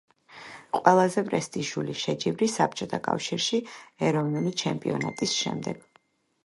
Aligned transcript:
ყველაზე 0.77 1.23
პრესტიჟული 1.27 1.95
შეჯიბრი 2.05 2.47
საბჭოთა 2.55 3.01
კავშირში 3.09 3.61
ეროვნული 4.09 4.57
ჩემპიონატის 4.65 5.39
შემდეგ. 5.45 5.89